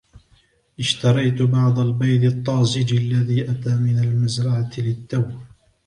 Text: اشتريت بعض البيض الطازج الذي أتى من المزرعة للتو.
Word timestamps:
اشتريت 0.79 1.41
بعض 1.41 1.79
البيض 1.79 2.23
الطازج 2.33 2.93
الذي 2.93 3.51
أتى 3.51 3.75
من 3.75 3.99
المزرعة 3.99 4.71
للتو. 4.77 5.23